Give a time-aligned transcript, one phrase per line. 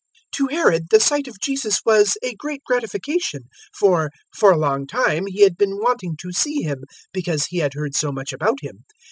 [0.33, 4.87] 023:008 To Herod the sight of Jesus was a great gratification, for, for a long
[4.87, 8.61] time, he had been wanting to see Him, because he had heard so much about
[8.63, 8.83] Him.